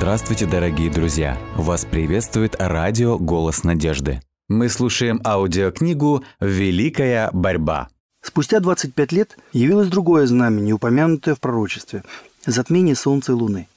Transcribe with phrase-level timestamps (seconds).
[0.00, 1.38] Здравствуйте, дорогие друзья!
[1.56, 4.22] Вас приветствует радио «Голос надежды».
[4.48, 7.88] Мы слушаем аудиокнигу «Великая борьба».
[8.22, 12.02] Спустя 25 лет явилось другое знамение, упомянутое в пророчестве–
[12.46, 13.68] затмение Солнца и Луны.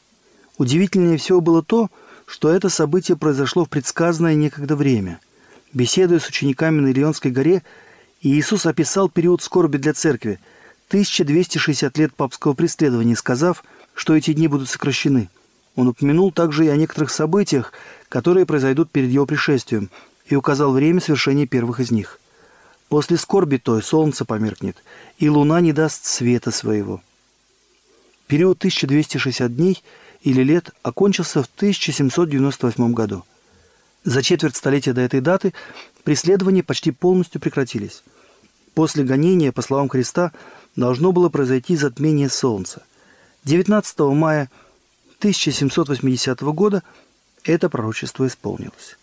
[0.58, 1.90] Удивительнее всего было то,
[2.26, 5.20] что это событие произошло в предсказанное некогда время.
[5.74, 7.64] Беседуя с учениками на Илионской горе,
[8.22, 10.40] Иисус описал период скорби для церкви–
[10.88, 15.30] 1260 лет папского преследования, сказав, что эти дни будут сокращены–
[15.76, 17.74] он упомянул также и о некоторых событиях,
[18.10, 19.90] которые произойдут перед его пришествием,
[20.26, 22.20] и указал время совершения первых из них.
[22.90, 24.78] После скорби той солнце померкнет,
[25.18, 27.02] и луна не даст света своего.
[28.28, 29.84] Период 1260 дней
[30.22, 33.24] или лет окончился в 1798 году.
[34.04, 35.54] За четверть столетия до этой даты
[36.04, 38.04] преследования почти полностью прекратились.
[38.76, 40.32] После гонения, по словам Христа,
[40.76, 42.84] должно было произойти затмение Солнца.
[43.44, 44.50] 19 мая–
[45.24, 46.84] 1780 года
[47.46, 48.98] это пророчество исполнилось.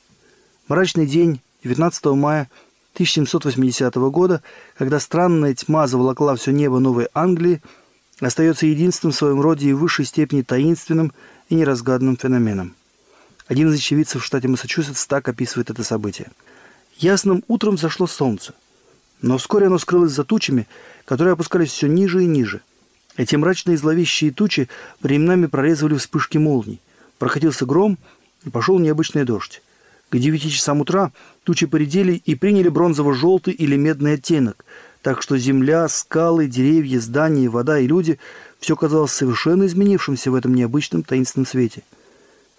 [0.68, 2.50] Мрачный день 19 мая
[2.92, 4.42] 1780 года,
[4.76, 7.62] когда странная тьма заволокла все небо Новой Англии,
[8.20, 11.14] остается единственным в своем роде и в высшей степени таинственным
[11.48, 12.74] и неразгаданным феноменом.
[13.46, 16.30] Один из очевидцев в штате Массачусетс так описывает это событие.
[16.98, 18.52] Ясным утром зашло солнце,
[19.22, 20.68] но вскоре оно скрылось за тучами,
[21.06, 22.60] которые опускались все ниже и ниже–
[23.16, 24.68] эти мрачные зловещие тучи
[25.00, 26.80] временами прорезывали вспышки молний.
[27.18, 27.98] Проходился гром,
[28.44, 29.62] и пошел необычный дождь.
[30.08, 31.12] К девяти часам утра
[31.44, 34.64] тучи поредели и приняли бронзово-желтый или медный оттенок,
[35.02, 38.18] так что земля, скалы, деревья, здания, вода и люди–
[38.60, 41.82] все казалось совершенно изменившимся в этом необычном таинственном свете.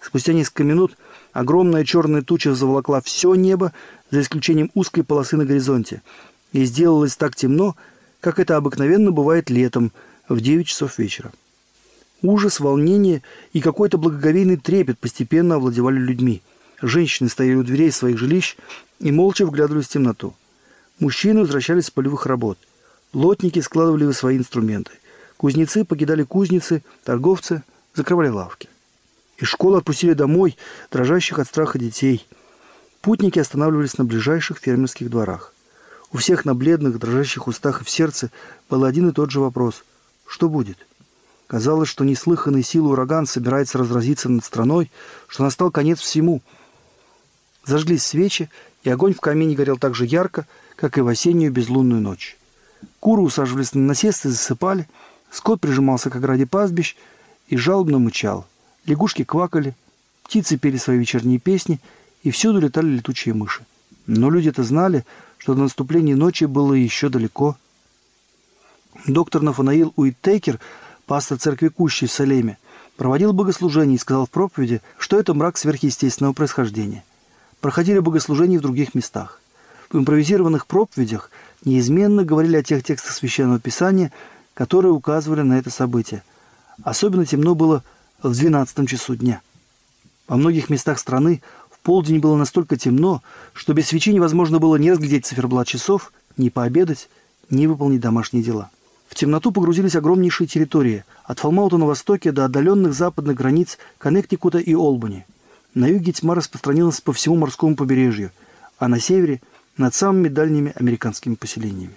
[0.00, 0.96] Спустя несколько минут
[1.32, 3.72] огромная черная туча заволокла все небо,
[4.10, 6.02] за исключением узкой полосы на горизонте,
[6.52, 7.76] и сделалось так темно,
[8.20, 9.92] как это обыкновенно бывает летом–
[10.28, 11.32] в 9 часов вечера.
[12.22, 16.42] Ужас, волнение и какой-то благоговейный трепет постепенно овладевали людьми.
[16.80, 18.56] Женщины стояли у дверей своих жилищ
[19.00, 20.34] и молча вглядывались в темноту.
[21.00, 22.58] Мужчины возвращались с полевых работ.
[23.12, 24.92] Лотники складывали свои инструменты.
[25.36, 27.62] Кузнецы покидали кузницы, торговцы
[27.94, 28.68] закрывали лавки.
[29.38, 30.56] Из школы отпустили домой
[30.92, 32.24] дрожащих от страха детей.
[33.00, 35.52] Путники останавливались на ближайших фермерских дворах.
[36.12, 38.30] У всех на бледных, дрожащих устах и в сердце
[38.70, 39.82] был один и тот же вопрос–
[40.32, 40.78] что будет?
[41.46, 44.90] Казалось, что неслыханный силы ураган собирается разразиться над страной,
[45.28, 46.40] что настал конец всему.
[47.66, 48.48] Зажглись свечи,
[48.82, 52.38] и огонь в камине горел так же ярко, как и в осеннюю безлунную ночь.
[52.98, 54.88] Куры усаживались на насест и засыпали,
[55.30, 56.96] скот прижимался к ограде пастбищ
[57.48, 58.46] и жалобно мычал.
[58.86, 59.76] Лягушки квакали,
[60.24, 61.78] птицы пели свои вечерние песни,
[62.22, 63.66] и всюду летали летучие мыши.
[64.06, 65.04] Но люди-то знали,
[65.36, 67.58] что до наступления ночи было еще далеко–
[69.06, 70.60] Доктор Нафанаил Уиттейкер,
[71.06, 72.58] пастор церкви Кущи в Салеме,
[72.96, 77.02] проводил богослужение и сказал в проповеди, что это мрак сверхъестественного происхождения.
[77.60, 79.40] Проходили богослужения в других местах.
[79.90, 81.30] В импровизированных проповедях
[81.64, 84.12] неизменно говорили о тех текстах Священного Писания,
[84.54, 86.22] которые указывали на это событие.
[86.84, 87.82] Особенно темно было
[88.22, 89.40] в 12 часу дня.
[90.28, 94.90] Во многих местах страны в полдень было настолько темно, что без свечи невозможно было ни
[94.90, 97.08] разглядеть циферблат часов, ни пообедать,
[97.50, 98.70] ни выполнить домашние дела.
[99.12, 104.74] В темноту погрузились огромнейшие территории, от Фалмаута на востоке до отдаленных западных границ Коннектикута и
[104.74, 105.26] Олбани.
[105.74, 108.30] На юге тьма распространилась по всему морскому побережью,
[108.78, 109.42] а на севере–
[109.76, 111.94] над самыми дальними американскими поселениями.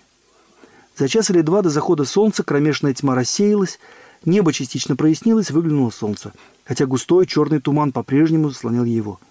[0.97, 3.79] За час или два до захода солнца кромешная тьма рассеялась,
[4.25, 6.33] небо частично прояснилось, выглянуло солнце,
[6.65, 9.21] хотя густой черный туман по-прежнему заслонял его.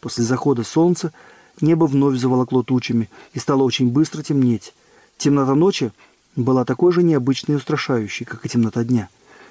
[0.00, 1.10] После захода солнца
[1.62, 4.74] небо вновь заволокло тучами и стало очень быстро темнеть.
[5.16, 5.90] Темнота ночи–
[6.36, 9.08] была такой же необычной и устрашающей, как и темнота дня.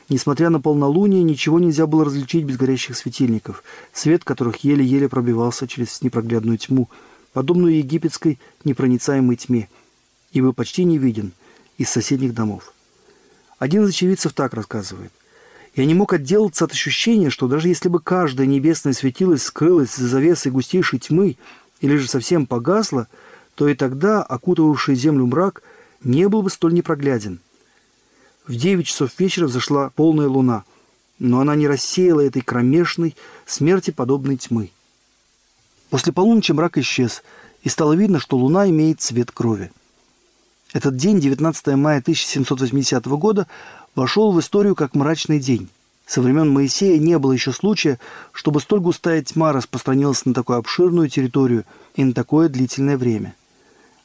[0.08, 3.64] Несмотря на полнолуние, ничего нельзя было различить без горящих светильников,
[3.94, 6.90] свет которых еле-еле пробивался через непроглядную тьму,
[7.32, 9.70] подобную египетской непроницаемой тьме,
[10.32, 11.32] ибо почти не виден
[11.78, 12.74] из соседних домов.
[13.60, 15.12] Один из очевидцев так рассказывает.
[15.76, 20.08] Я не мог отделаться от ощущения, что даже если бы каждое небесное светилось скрылось за
[20.08, 21.38] завесой густейшей тьмы
[21.82, 23.08] или же совсем погасло,
[23.54, 25.62] то и тогда окутывавший землю мрак–
[26.04, 27.40] не был бы столь непрогляден.
[28.48, 30.64] В девять часов вечера взошла полная луна,
[31.20, 33.16] но она не рассеяла этой кромешной,
[33.46, 34.72] смерти подобной тьмы.
[35.90, 37.24] После полуночи мрак исчез,
[37.64, 39.72] и стало видно, что луна имеет цвет крови.
[40.72, 43.48] Этот день, 19 мая 1780 года,
[43.96, 45.68] вошел в историю как мрачный день.
[46.06, 48.00] Со времен Моисея не было еще случая,
[48.32, 53.36] чтобы столь густая тьма распространилась на такую обширную территорию и на такое длительное время.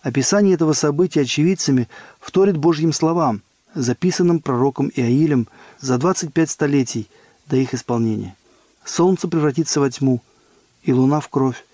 [0.05, 1.89] Описание этого события очевидцами
[2.21, 3.41] вторит Божьим словам,
[3.75, 5.49] записанным пророком Иаилем
[5.81, 7.09] за 25 столетий
[7.47, 8.37] до их исполнения.
[8.85, 10.21] Солнце превратится во тьму,
[10.83, 11.65] и луна в кровь,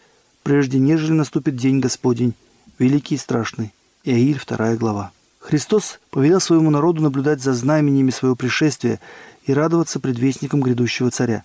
[0.45, 2.35] прежде нежели наступит день Господень,
[2.79, 3.75] великий и страшный.
[4.05, 5.11] Иаиль, вторая глава.
[5.41, 9.01] Христос повелел своему народу наблюдать за знамениями своего пришествия
[9.45, 11.43] и радоваться предвестникам грядущего царя.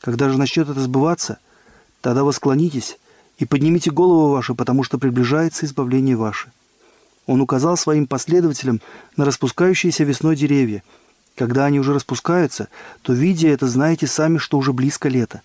[0.00, 1.38] Когда же начнет это сбываться,
[2.02, 2.98] тогда вы склонитесь
[3.38, 6.50] и поднимите голову ваши, потому что приближается избавление ваше.
[7.26, 8.80] Он указал своим последователям
[9.16, 10.82] на распускающиеся весной деревья.
[11.34, 12.68] Когда они уже распускаются,
[13.02, 15.42] то, видя это, знаете сами, что уже близко лето.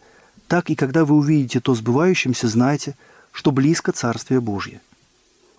[0.47, 2.95] Так и когда вы увидите то сбывающимся, знайте,
[3.31, 4.81] что близко Царствие Божье.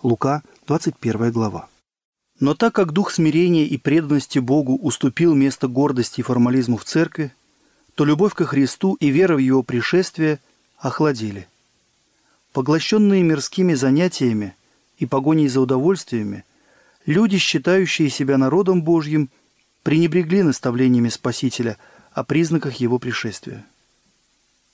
[0.03, 1.67] Лука, 21 глава.
[2.39, 7.33] Но так как дух смирения и преданности Богу уступил место гордости и формализму в церкви,
[7.95, 10.39] то любовь ко Христу и вера в Его пришествие
[10.77, 11.47] охладили.
[12.53, 14.55] Поглощенные мирскими занятиями
[14.97, 16.43] и погоней за удовольствиями,
[17.05, 19.29] люди, считающие себя народом Божьим,
[19.83, 21.77] пренебрегли наставлениями Спасителя
[22.11, 23.65] о признаках Его пришествия.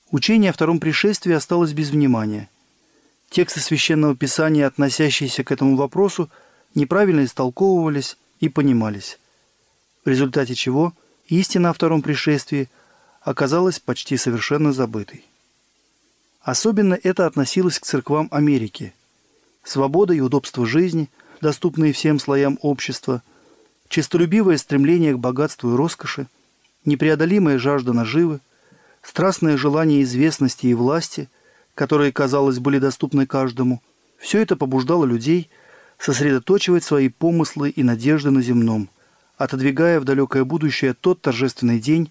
[0.09, 2.49] Учение о втором пришествии осталось без внимания.
[3.29, 6.29] Тексты Священного Писания, относящиеся к этому вопросу,
[6.73, 9.19] неправильно истолковывались и понимались,
[10.03, 10.93] в результате чего
[11.27, 12.69] истина о втором пришествии
[13.21, 15.25] оказалась почти совершенно забытой.
[16.47, 18.93] Особенно это относилось к церквам Америки.
[19.65, 21.09] Свобода и удобство жизни,
[21.41, 23.21] доступные всем слоям общества,
[23.89, 26.27] честолюбивое стремление к богатству и роскоши,
[26.85, 28.39] непреодолимая жажда наживы,
[29.01, 31.27] страстное желание известности и власти,
[31.75, 33.81] которые, казалось, были доступны каждому,
[34.17, 35.49] все это побуждало людей
[35.99, 38.87] сосредоточивать свои помыслы и надежды на земном,
[39.37, 42.09] отодвигая в далекое будущее тот торжественный день,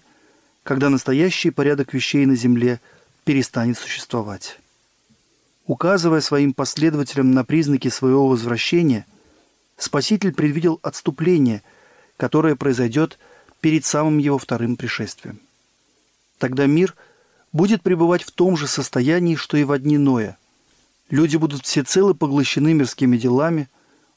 [0.61, 2.79] когда настоящий порядок вещей на земле–
[3.27, 4.57] перестанет существовать.
[5.65, 9.05] Указывая своим последователям на признаки своего возвращения,
[9.75, 11.61] Спаситель предвидел отступление,
[12.15, 13.19] которое произойдет
[13.59, 15.41] перед самым его вторым пришествием.
[16.37, 16.95] Тогда мир
[17.51, 20.37] будет пребывать в том же состоянии, что и в дни Ноя.
[21.09, 23.67] Люди будут всецело поглощены мирскими делами,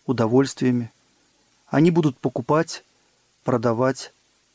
[0.06, 0.92] удовольствиями.
[1.66, 2.84] Они будут покупать,
[3.42, 4.12] продавать,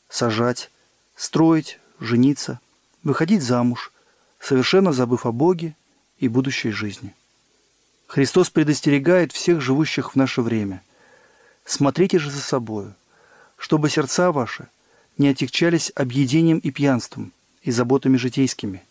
[0.08, 0.70] сажать,
[1.14, 2.58] строить, жениться,
[3.02, 3.92] выходить замуж,
[4.40, 5.74] совершенно забыв о Боге
[6.18, 7.14] и будущей жизни.
[8.06, 10.82] Христос предостерегает всех живущих в наше время.
[11.64, 12.94] Смотрите же за собою,
[13.56, 14.68] чтобы сердца ваши
[15.18, 18.82] не отягчались объедением и пьянством и заботами житейскими,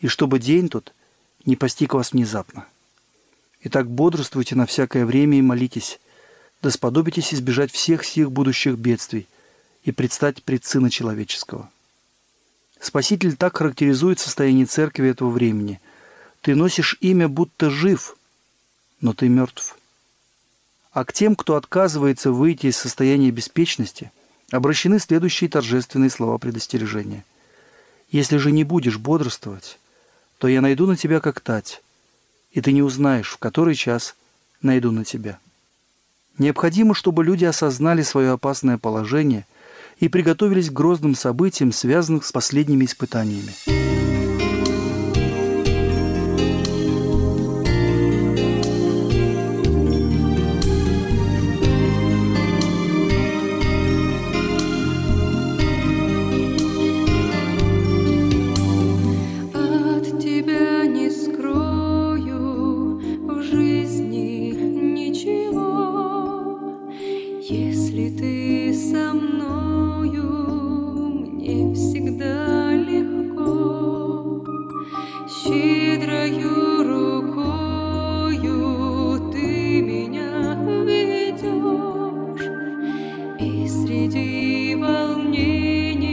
[0.00, 0.94] и чтобы день тот
[1.44, 2.66] не постиг вас внезапно.
[3.64, 6.00] Итак, бодрствуйте на всякое время и молитесь,
[6.62, 9.26] да сподобитесь избежать всех сих будущих бедствий
[9.82, 11.70] и предстать пред Сына Человеческого–
[12.80, 15.80] Спаситель так характеризует состояние церкви этого времени.
[16.42, 18.16] Ты носишь имя, будто жив,
[19.00, 19.76] но ты мертв.
[20.92, 24.12] А к тем, кто отказывается выйти из состояния беспечности,
[24.50, 27.24] обращены следующие торжественные слова предостережения.
[28.10, 29.78] «Если же не будешь бодрствовать,
[30.38, 31.82] то я найду на тебя как тать,
[32.52, 34.14] и ты не узнаешь, в который час
[34.62, 35.38] найду на тебя».
[36.38, 39.44] Необходимо, чтобы люди осознали свое опасное положение–
[40.00, 43.54] и приготовились к грозным событиям, связанным с последними испытаниями.
[84.18, 86.06] грусти и волнений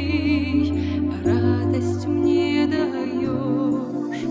[1.23, 4.21] Радость мне даешь.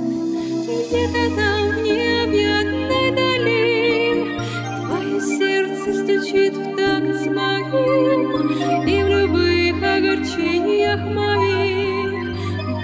[0.88, 4.38] Где-то там в необъятной дали
[4.86, 8.20] Твое сердце стучит в такт с моим
[8.86, 12.36] И в любых огорчениях моих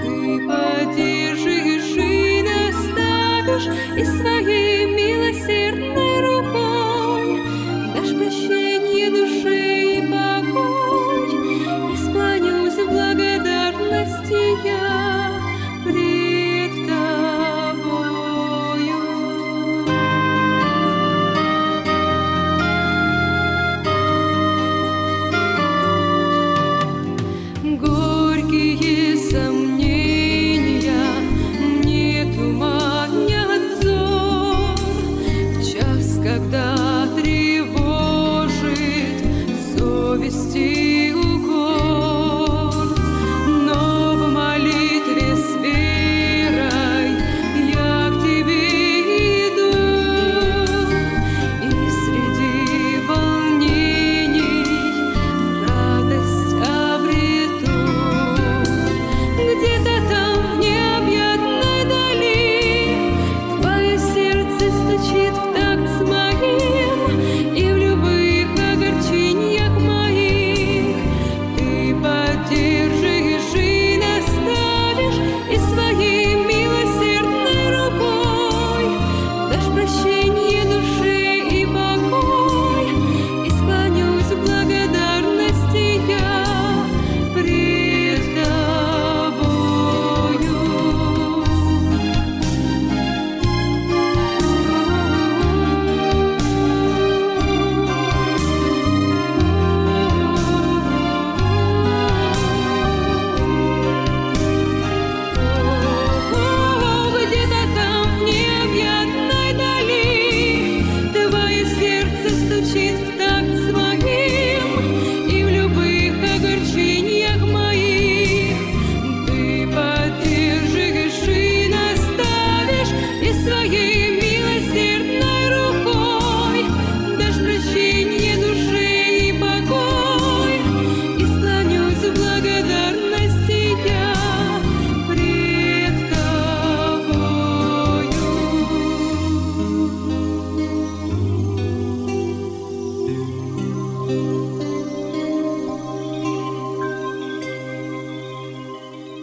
[0.02, 0.12] Ты
[0.46, 4.79] поддержишь и наставишь И своей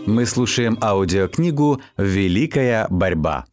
[0.07, 3.45] Мы слушаем аудиокнигу «Великая борьба».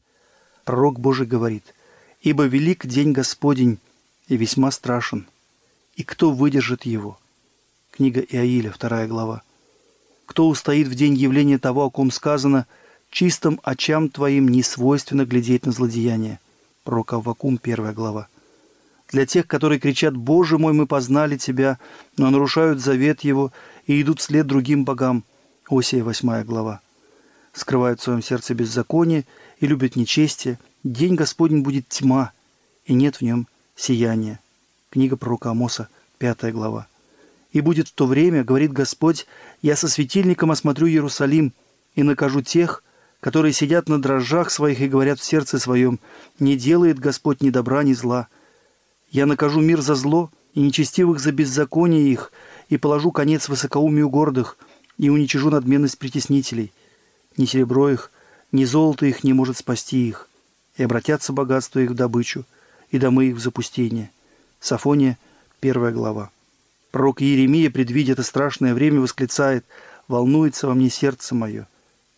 [0.65, 1.75] Пророк Божий говорит,
[2.23, 3.79] «Ибо велик день Господень,
[4.29, 5.27] и весьма страшен,
[5.97, 7.19] и кто выдержит его?»
[7.91, 9.43] Книга Иаиля, вторая глава.
[10.27, 12.67] «Кто устоит в день явления того, о ком сказано,
[13.11, 16.41] чистым очам твоим не свойственно глядеть на злодеяние?»
[16.85, 18.29] Пророк Аввакум, первая глава.
[19.11, 21.79] Для тех, которые кричат «Боже мой, мы познали Тебя»,
[22.17, 23.53] но нарушают завет Его
[23.87, 25.25] и идут вслед другим богам–
[25.71, 26.81] Осия, 8 глава.
[27.53, 29.25] Скрывают в своем сердце беззаконие
[29.61, 30.59] и любят нечестие.
[30.83, 32.33] День Господень будет тьма,
[32.85, 34.41] и нет в нем сияния.
[34.91, 36.87] Книга пророка Амоса, 5 глава.
[37.53, 39.27] «И будет в то время,— говорит Господь,—
[39.63, 41.53] я со светильником осмотрю Иерусалим
[41.95, 42.83] и накажу тех,
[43.21, 46.01] которые сидят на дрожжах своих и говорят в сердце своем,
[46.39, 48.29] не делает Господь ни добра, ни зла.
[49.15, 52.33] Я накажу мир за зло и нечестивых за беззаконие их,
[52.69, 54.59] и положу конец высокоумию гордых,
[54.99, 56.73] и уничижу надменность притеснителей.
[57.37, 58.11] Ни серебро их,
[58.51, 60.29] ни золото их не может спасти их,
[60.77, 62.45] и обратятся богатства их в добычу,
[62.91, 64.11] и домы их в запустение».
[64.59, 65.17] Сафония,
[65.61, 66.31] первая глава.
[66.91, 69.65] Пророк Иеремия, предвидя это страшное время, восклицает
[70.09, 71.69] «Волнуется во мне сердце мое,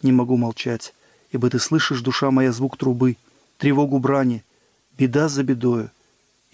[0.00, 0.94] не могу молчать,
[1.30, 3.18] ибо ты слышишь, душа моя, звук трубы,
[3.58, 4.42] тревогу брани,
[4.96, 5.90] беда за бедою».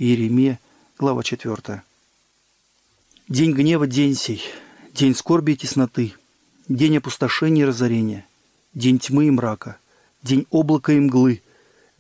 [0.02, 0.59] Иеремия,
[0.99, 1.80] глава 4.
[3.28, 4.42] День гнева, день сей,
[4.92, 6.14] День скорби и тесноты,
[6.68, 8.26] день опустошения и разорения,
[8.75, 9.76] день тьмы и мрака,
[10.25, 11.40] день облака и мглы,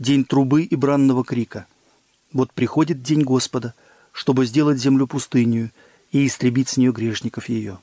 [0.00, 1.68] день трубы и бранного крика.
[2.32, 3.72] Вот приходит день Господа,
[4.10, 5.70] чтобы сделать землю пустынью
[6.10, 7.78] и истребить с нее грешников ее.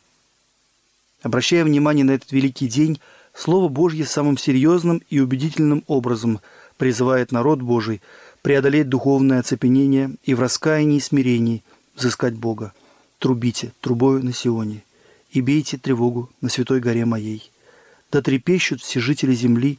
[1.22, 3.00] Обращая внимание на этот великий день,
[3.34, 6.42] Слово Божье самым серьезным и убедительным образом
[6.76, 8.02] призывает народ Божий
[8.50, 11.62] преодолеть духовное оцепенение и в раскаянии и смирении
[11.96, 12.74] взыскать Бога.
[13.20, 14.84] Трубите трубою на Сионе
[15.30, 17.52] и бейте тревогу на святой горе моей.
[18.12, 19.78] Да трепещут все жители земли,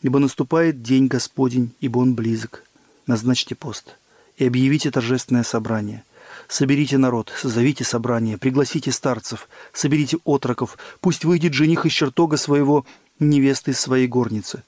[0.00, 2.64] ибо наступает день Господень, ибо Он близок.
[3.06, 3.98] Назначьте пост
[4.38, 6.02] и объявите торжественное собрание.
[6.48, 12.86] Соберите народ, созовите собрание, пригласите старцев, соберите отроков, пусть выйдет жених из чертога своего,
[13.20, 14.62] невесты из своей горницы.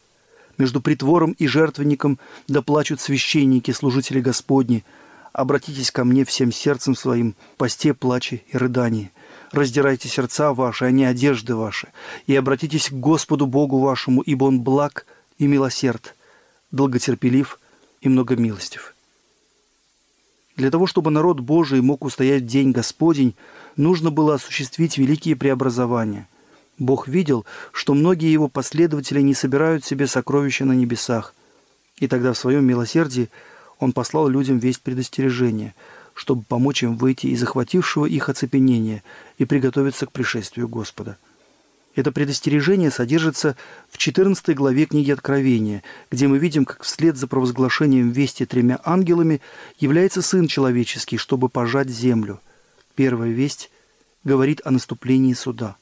[0.59, 4.85] Между притвором и жертвенником да плачут священники, служители Господни.
[5.33, 9.11] Обратитесь ко мне всем сердцем своим, посте, плаче и рыдании
[9.53, 11.88] раздирайте сердца ваши, а не одежды ваши,
[12.27, 15.07] и обратитесь к Господу Богу вашему, ибо Он благ
[15.38, 16.15] и милосерд,
[16.71, 17.59] долготерпелив
[18.00, 18.95] и многомилостив».
[20.57, 23.37] Для того, чтобы народ Божий мог устоять день Господень,
[23.77, 26.29] нужно было осуществить великие преобразования.
[26.79, 31.35] Бог видел, что многие его последователи не собирают себе сокровища на небесах,
[31.99, 33.29] и тогда в своем милосердии
[33.79, 35.75] он послал людям весть предостережения–
[36.19, 39.05] чтобы помочь им выйти из захватившего их оцепенения
[39.39, 41.17] и приготовиться к пришествию Господа.
[41.95, 43.57] Это предостережение содержится
[43.89, 49.41] в 14 главе книги Откровения, где мы видим, как вслед за провозглашением вести тремя ангелами
[49.79, 52.41] является Сын Человеческий, чтобы пожать землю.
[52.97, 53.71] Первая весть
[54.25, 55.77] говорит о наступлении суда.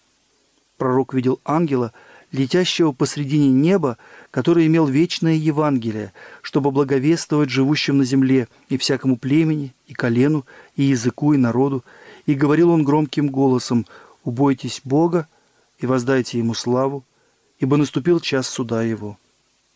[0.77, 1.93] Пророк видел ангела–
[2.33, 3.99] летящего посредине неба,
[4.31, 10.45] который имел вечное Евангелие, чтобы благовествовать живущим на земле и всякому племени, и колену,
[10.77, 11.85] и языку, и народу.
[12.27, 13.87] И говорил он громким голосом,
[14.25, 15.29] «Убойтесь Бога
[15.79, 17.05] и воздайте Ему славу,
[17.61, 19.19] ибо наступил час суда Его.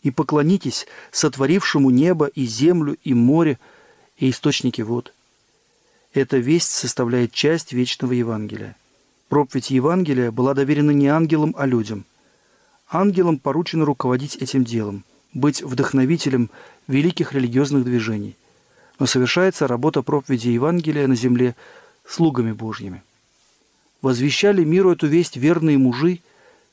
[0.03, 3.59] И поклонитесь сотворившему небо и землю и море
[4.17, 5.13] и источники вод».
[6.13, 8.77] Эта весть составляет часть вечного Евангелия.
[9.31, 12.05] Проповедь Евангелия была доверена не ангелам, а людям.
[12.91, 16.51] Ангелам поручено руководить этим делом, быть вдохновителем
[16.89, 18.37] великих религиозных движений.
[18.99, 21.55] Но совершается работа проповеди Евангелия на земле
[22.05, 23.05] слугами Божьими.
[24.03, 26.19] Возвещали миру эту весть верные мужи,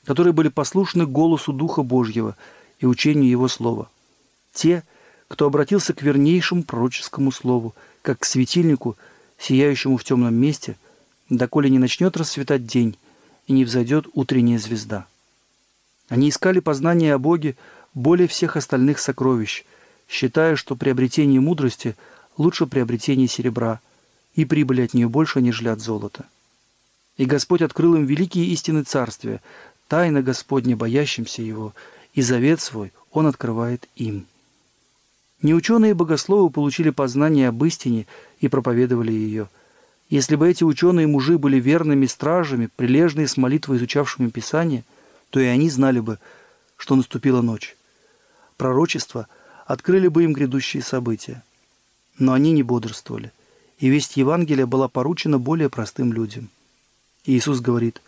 [0.04, 2.36] которые были послушны голосу Духа Божьего
[2.80, 3.88] и учению Его Слова.
[4.52, 4.84] Те,
[5.28, 8.98] кто обратился к вернейшему пророческому слову, как к светильнику,
[9.38, 10.76] сияющему в темном месте,
[11.30, 12.98] доколе не начнет расцветать день
[13.48, 15.08] и не взойдет утренняя звезда.
[16.10, 17.56] Они искали познание о Боге
[17.94, 19.66] более всех остальных сокровищ,
[20.08, 21.96] считая, что приобретение мудрости
[22.38, 23.82] лучше приобретения серебра,
[24.36, 26.26] и прибыли от нее больше, нежели от золота.
[27.18, 29.42] И Господь открыл им великие истины Царствия,
[29.88, 31.74] тайна Господня, боящимся Его,
[32.14, 34.28] и завет свой Он открывает им.
[35.42, 38.06] Неученые богословы получили познание об истине
[38.40, 39.50] и проповедовали ее.
[40.10, 44.84] Если бы эти ученые мужи были верными стражами, прилежные с молитвой изучавшими Писание–
[45.30, 46.20] то и они знали бы,
[46.78, 47.76] что наступила ночь.
[48.56, 49.28] Пророчества
[49.66, 51.44] открыли бы им грядущие события.
[52.18, 53.32] Но они не бодрствовали,
[53.78, 56.50] и весть Евангелия была поручена более простым людям.
[57.26, 58.02] И Иисус говорит,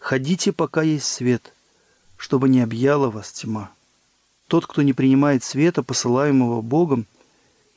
[0.00, 1.52] «Ходите, пока есть свет,
[2.16, 3.70] чтобы не объяла вас тьма.
[4.48, 7.06] Тот, кто не принимает света, посылаемого Богом,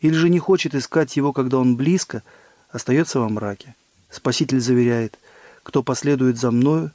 [0.01, 2.23] или же не хочет искать его, когда он близко,
[2.71, 3.75] остается во мраке.
[4.09, 5.17] Спаситель заверяет,
[5.63, 6.91] кто последует за мною,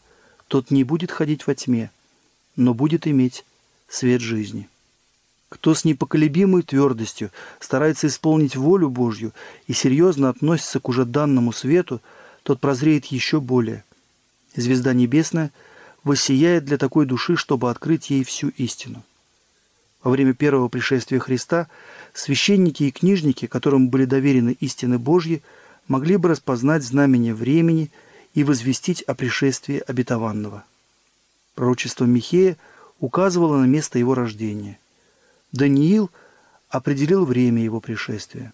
[0.49, 1.91] тот не будет ходить во тьме,
[2.57, 3.45] но будет иметь
[3.89, 4.69] свет жизни.
[5.49, 9.33] Кто с непоколебимой твердостью старается исполнить волю Божью
[9.69, 12.01] и серьезно относится к уже данному свету,
[12.43, 13.85] тот прозреет еще более.
[14.57, 15.53] Звезда небесная
[16.03, 19.05] воссияет для такой души, чтобы открыть ей всю истину.
[20.03, 21.69] Во время первого пришествия Христа
[22.13, 25.43] священники и книжники, которым были доверены истины Божьи,
[25.89, 27.91] могли бы распознать знамение времени
[28.35, 30.65] и возвестить о пришествии обетованного.
[31.55, 32.57] Пророчество Михея
[33.01, 34.79] указывало на место его рождения.
[35.53, 36.11] Даниил
[36.69, 38.53] определил время его пришествия.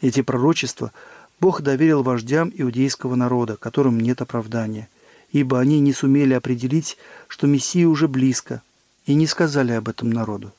[0.00, 0.92] Эти пророчества
[1.40, 4.88] Бог доверил вождям иудейского народа, которым нет оправдания,
[5.32, 8.62] ибо они не сумели определить, что Мессия уже близко,
[9.06, 10.52] и не сказали об этом народу.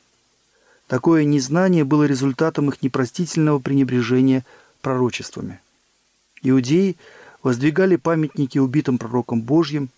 [0.87, 4.45] Такое незнание было результатом их непростительного пренебрежения
[4.81, 5.59] пророчествами.
[6.49, 6.97] Иудеи
[7.41, 9.89] воздвигали памятники убитым пророкам Божьим,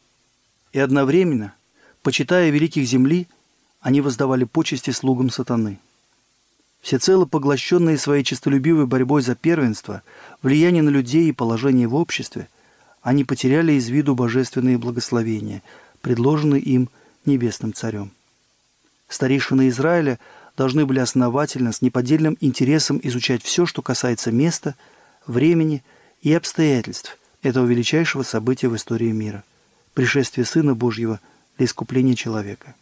[0.72, 1.54] и одновременно,
[2.04, 3.28] почитая великих земли,
[3.82, 5.80] они воздавали почести слугам сатаны.
[6.82, 10.04] Всецело поглощенные своей честолюбивой борьбой за первенство,
[10.42, 12.48] влияние на людей и положение в обществе,
[13.02, 15.64] они потеряли из виду божественные благословения,
[16.02, 16.90] предложенные им
[17.26, 18.12] небесным царем.
[19.10, 20.20] Старейшины Израиля
[20.56, 24.76] должны были основательно, с неподдельным интересом изучать все, что касается места,
[25.26, 25.84] времени
[26.22, 29.44] и обстоятельств этого величайшего события в истории мира–
[29.98, 31.20] пришествие Сына Божьего
[31.58, 32.76] для искупления человека.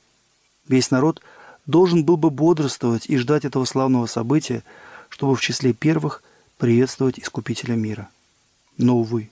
[0.67, 1.21] Весь народ
[1.65, 4.63] должен был бы бодрствовать и ждать этого славного события,
[5.07, 6.21] чтобы в числе первых
[6.57, 8.09] приветствовать Искупителя мира.
[8.77, 9.29] Но, увы,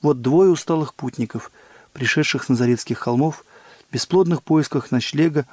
[0.00, 1.52] вот двое усталых путников,
[1.92, 3.44] пришедших с Назаретских холмов,
[3.90, 5.46] в бесплодных поисках ночлега,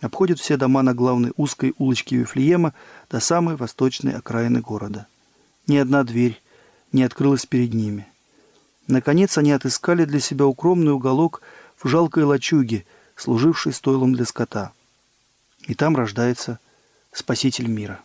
[0.00, 2.74] обходят все дома на главной узкой улочке Вифлеема
[3.08, 5.06] до самой восточной окраины города.
[5.68, 6.42] Ни одна дверь
[6.96, 8.08] не открылась перед ними.
[8.88, 11.42] Наконец они отыскали для себя укромный уголок
[11.76, 14.72] в жалкой лачуге, служившей стойлом для скота.
[15.66, 16.58] И там рождается
[17.12, 18.00] Спаситель мира.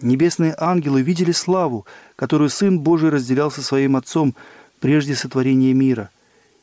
[0.00, 4.34] Небесные ангелы видели славу, которую Сын Божий разделял со своим Отцом
[4.80, 6.10] прежде сотворения мира,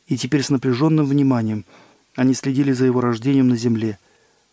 [0.08, 1.63] и теперь с напряженным вниманием
[2.15, 4.00] они следили за его рождением на земле,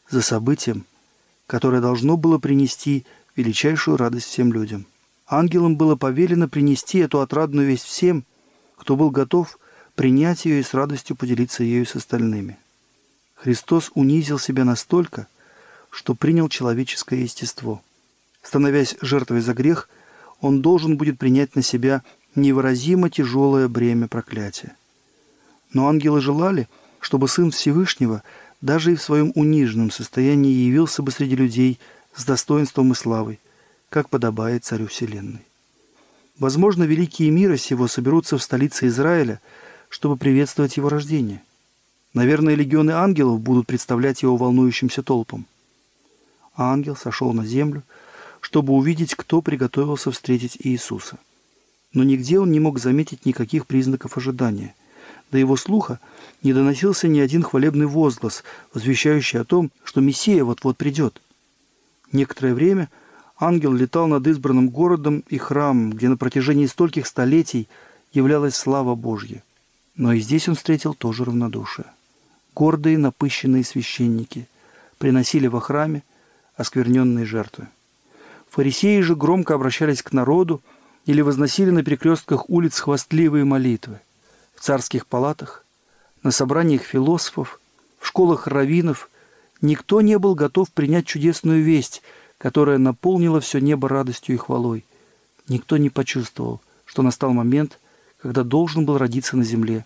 [0.09, 0.85] за событием,
[1.47, 4.87] которое должно было принести величайшую радость всем людям.
[5.29, 8.25] Ангелам было повелено принести эту отрадную весть всем,
[8.77, 9.59] кто был готов
[9.95, 12.59] принять ее и с радостью поделиться ею с остальными.
[13.35, 15.27] Христос унизил себя настолько,
[15.91, 17.83] что принял человеческое естество.
[18.43, 19.89] Становясь жертвой за грех,
[20.41, 22.03] он должен будет принять на себя
[22.35, 24.77] невыразимо тяжелое бремя проклятия.
[25.73, 26.69] Но ангелы желали,
[27.01, 28.23] чтобы Сын Всевышнего
[28.61, 31.79] даже и в своем униженном состоянии явился бы среди людей
[32.15, 33.41] с достоинством и славой,
[33.89, 35.45] как подобает Царю Вселенной.
[36.39, 39.41] Возможно, великие мира сего соберутся в столице Израиля,
[39.89, 41.43] чтобы приветствовать его рождение.
[42.15, 45.47] Наверное, легионы ангелов будут представлять его волнующимся толпам.
[46.57, 47.83] ангел сошел на землю,
[48.41, 51.19] чтобы увидеть, кто приготовился встретить Иисуса.
[51.93, 54.75] Но нигде он не мог заметить никаких признаков ожидания.
[55.31, 56.01] До его слуха
[56.43, 61.21] не доносился ни один хвалебный возглас, возвещающий о том, что Мессия вот-вот придет.
[62.13, 62.89] Некоторое время
[63.41, 67.69] ангел летал над избранным городом и храмом, где на протяжении стольких столетий
[68.13, 69.43] являлась слава Божья.
[69.97, 71.87] Но и здесь он встретил тоже равнодушие.
[72.55, 74.49] Гордые, напыщенные священники
[74.99, 76.03] приносили во храме
[76.57, 77.69] оскверненные жертвы.
[78.51, 80.61] Фарисеи же громко обращались к народу
[81.07, 84.01] или возносили на перекрестках улиц хвастливые молитвы.
[84.55, 85.65] В царских палатах,
[86.23, 87.61] на собраниях философов,
[88.01, 89.09] в школах раввинов
[89.61, 92.03] никто не был готов принять чудесную весть,
[92.39, 94.85] которая наполнила все небо радостью и хвалой.
[95.49, 97.79] Никто не почувствовал, что настал момент,
[98.23, 99.85] когда должен был родиться на земле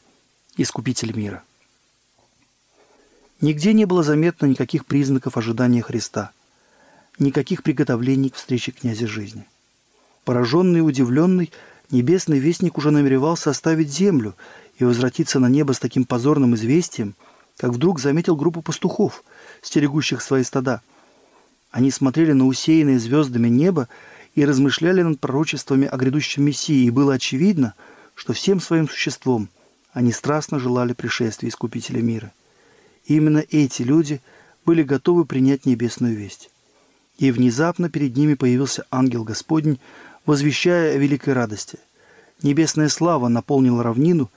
[0.57, 1.43] Искупитель мира.
[3.41, 6.31] Нигде не было заметно никаких признаков ожидания Христа–
[7.19, 9.45] никаких приготовлений к встрече князя жизни.
[10.25, 11.53] Пораженный и удивленный,
[11.91, 14.35] небесный вестник уже намеревался оставить землю
[14.79, 17.15] и возвратиться на небо с таким позорным известием,
[17.57, 19.25] как вдруг заметил группу пастухов,
[19.63, 20.81] стерегущих свои стада.
[21.73, 23.89] Они смотрели на усеянное звездами небо
[24.37, 27.75] и размышляли над пророчествами о грядущем Мессии, и было очевидно,
[28.15, 29.49] что всем своим существом
[29.93, 32.33] они страстно желали пришествия Искупителя мира.
[33.07, 34.21] И именно эти люди
[34.65, 36.49] были готовы принять небесную весть
[37.19, 39.79] и внезапно перед ними появился ангел Господень,
[40.27, 41.79] возвещая о великой радости.
[42.43, 44.31] Небесная слава наполнила равнину,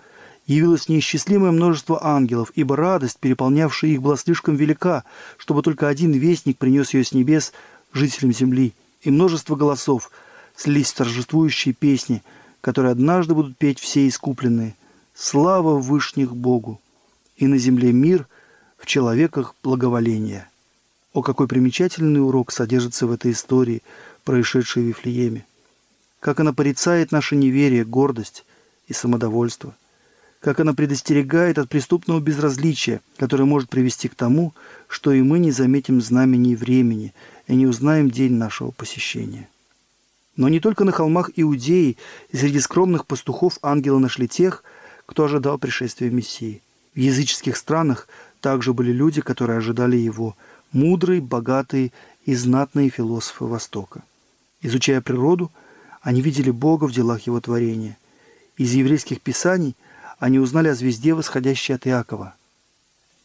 [0.47, 5.03] явилось неисчислимое множество ангелов, ибо радость, переполнявшая их, была слишком велика,
[5.37, 7.51] чтобы только один вестник принес ее с небес
[7.93, 10.11] жителям земли, и множество голосов
[10.55, 12.23] слились в торжествующие песни,
[12.61, 14.75] которые однажды будут петь все искупленные.
[15.13, 16.79] Слава Вышних Богу!
[17.37, 18.27] И на земле мир,
[18.77, 20.47] в человеках благоволение.
[21.13, 23.81] О, какой примечательный урок содержится в этой истории,
[24.23, 25.45] происшедшей в Вифлееме.
[26.19, 28.45] Как она порицает наше неверие, гордость
[28.87, 29.75] и самодовольство–
[30.45, 34.53] как она предостерегает от преступного безразличия, которое может привести к тому,
[34.87, 37.15] что и мы не заметим знамений времени
[37.47, 39.49] и не узнаем день нашего посещения.
[40.35, 41.97] Но не только на холмах Иудеи
[42.29, 44.63] и среди скромных пастухов ангелы нашли тех,
[45.07, 46.61] кто ожидал пришествия Мессии.
[46.93, 48.07] В языческих странах
[48.39, 50.37] также были люди, которые ожидали его,
[50.71, 51.91] мудрые, богатые
[52.23, 54.03] и знатные философы Востока.
[54.61, 55.51] Изучая природу,
[56.03, 57.97] они видели Бога в делах его творения.
[58.57, 59.75] Из еврейских писаний–
[60.19, 62.35] они узнали о звезде, восходящей от Иакова,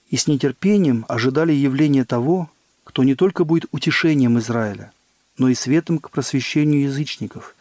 [0.09, 2.51] и с нетерпением ожидали явления того,
[2.85, 4.93] кто не только будет утешением Израиля,
[5.39, 7.55] но и светом к просвещению язычников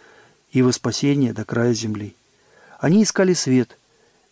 [0.52, 2.16] и во спасение до края земли.
[2.80, 3.78] Они искали свет,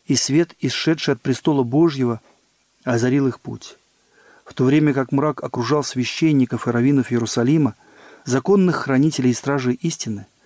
[0.05, 2.21] и свет, исшедший от престола Божьего,
[2.83, 3.77] озарил их путь.
[4.45, 7.75] В то время как мрак окружал священников и раввинов Иерусалима,
[8.25, 10.25] законных хранителей и стражей истины–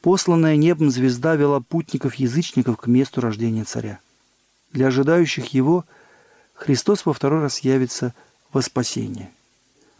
[0.00, 3.98] Посланная небом звезда вела путников-язычников к месту рождения царя.
[4.72, 5.84] Для ожидающих его
[6.54, 8.14] Христос во второй раз явится
[8.52, 9.30] во спасение.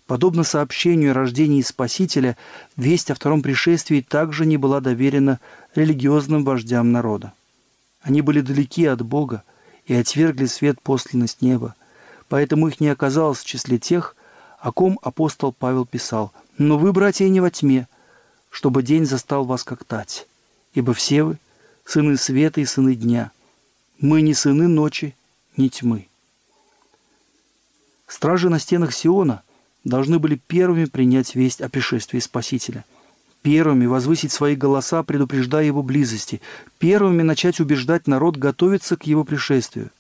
[0.07, 2.37] Подобно сообщению о рождении Спасителя,
[2.77, 5.39] весть о втором пришествии также не была доверена
[5.75, 7.33] религиозным вождям народа.
[8.03, 9.45] Они были далеки от Бога
[9.87, 11.75] и отвергли свет посланный с неба,
[12.29, 14.17] поэтому их не оказалось в числе тех,
[14.59, 17.87] о ком апостол Павел писал «Но вы, братья, не во тьме,
[18.51, 20.27] чтобы день застал вас как тать,
[20.75, 21.39] ибо все вы—
[21.85, 23.33] сыны света и сыны дня.
[24.01, 25.15] Мы не сыны ночи,
[25.57, 26.09] ни тьмы.
[28.07, 29.43] Стражи на стенах Сиона
[29.85, 32.85] должны были первыми принять весть о пришествии Спасителя,
[33.43, 36.41] первыми возвысить свои голоса, предупреждая его близости,
[36.79, 39.91] первыми начать убеждать народ готовиться к его пришествию.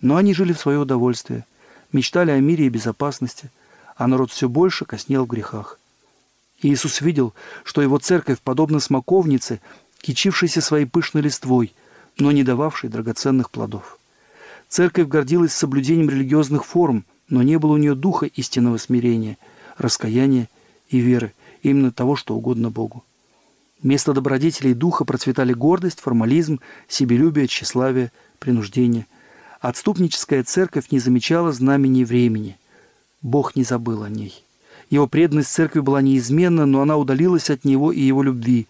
[0.00, 1.44] Но они жили в свое удовольствие,
[1.92, 3.50] мечтали о мире и безопасности,
[3.96, 5.78] а народ все больше коснел в грехах.
[6.62, 9.60] Иисус видел, что его церковь подобна смоковнице,
[10.00, 11.74] кичившейся своей пышной листвой,
[12.18, 13.98] но не дававшей драгоценных плодов.
[14.68, 19.38] Церковь гордилась соблюдением религиозных форм, но не было у нее духа истинного смирения,
[19.76, 20.48] раскаяния
[20.88, 23.04] и веры, именно того, что угодно Богу.
[23.82, 29.06] Вместо добродетелей духа процветали гордость, формализм, себелюбие, тщеславие, принуждение.
[29.60, 32.56] Отступническая церковь не замечала знамений времени.
[33.20, 34.44] Бог не забыл о ней.
[34.92, 38.66] Его преданность церкви была неизменна, но она удалилась от него и его любви.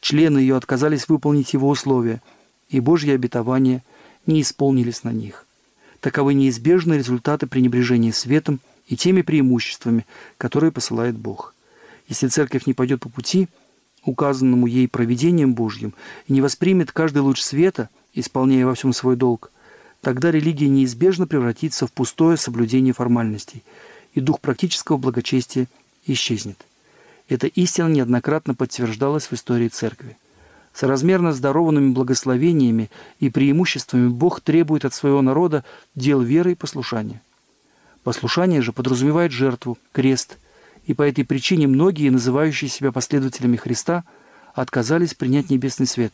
[0.00, 2.20] Члены ее отказались выполнить его условия,
[2.68, 3.82] и Божьи обетования
[4.26, 5.46] не исполнились на них.
[6.00, 10.04] Таковы неизбежные результаты пренебрежения светом и теми преимуществами,
[10.36, 11.54] которые посылает Бог.
[12.06, 13.48] Если церковь не пойдет по пути,
[14.04, 15.94] указанному ей проведением Божьим,
[16.26, 19.50] и не воспримет каждый луч света, исполняя во всем свой долг,
[20.02, 23.62] тогда религия неизбежно превратится в пустое соблюдение формальностей–
[24.14, 25.66] и дух практического благочестия
[26.06, 26.66] исчезнет.
[27.28, 30.16] Эта истина неоднократно подтверждалась в истории Церкви.
[30.74, 37.20] Соразмерно здорованными благословениями и преимуществами Бог требует от своего народа дел веры и послушания.
[38.04, 40.38] Послушание же подразумевает жертву, крест,
[40.86, 44.04] и по этой причине многие, называющие себя последователями Христа,
[44.54, 46.12] отказались принять небесный свет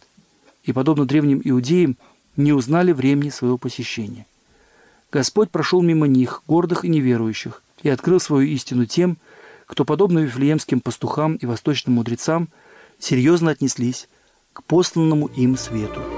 [0.64, 1.96] и, подобно древним иудеям,
[2.36, 4.26] не узнали времени своего посещения.
[5.10, 9.18] Господь прошел мимо них, гордых и неверующих, и открыл свою истину тем,
[9.66, 12.48] кто, подобно вифлеемским пастухам и восточным мудрецам,
[12.98, 14.08] серьезно отнеслись
[14.52, 16.17] к посланному им свету.